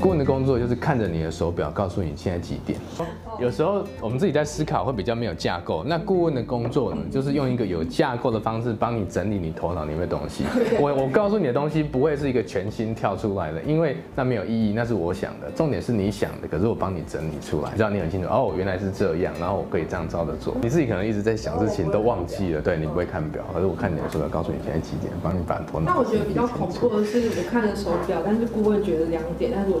[0.00, 2.78] 顾问的工作就是看着你的手表，告诉你现在几点。
[3.40, 5.82] 有时候我们自己在思考会比较没有架构。
[5.84, 10.44] 那顾问的工作呢，就是用一个有架构的方式帮你整理你头脑里面的东西。
[10.80, 15.50] 我我告诉你的东西不会是一个全新跳出来的，因为那没有意义，那是我想的。
[15.54, 18.28] 重点是你想的，可是我帮你整理出来，让你很清楚。
[18.28, 20.54] 哦，原来是这样，然后我可以这样照着做。
[20.62, 22.60] 你自己可能一直在想事情，都忘记了。
[22.60, 25.92] 对，你不会看表，可是我看你的手表，告诉你现在几点，帮你把头脑。
[25.92, 29.80] 那我觉得比较恐怖的是，我看着手表，但是顾问觉得两点，但是我